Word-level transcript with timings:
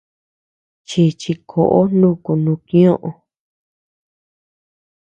Chichi 0.87 1.31
koʼo 1.49 1.79
nuku 1.99 2.31
nukñoʼö. 2.43 3.09